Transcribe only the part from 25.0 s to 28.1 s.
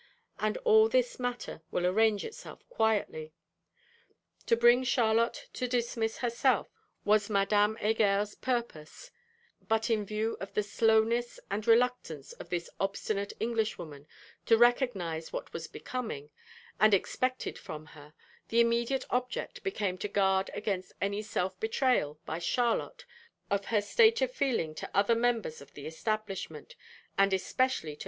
members of the establishment, _and especially to M.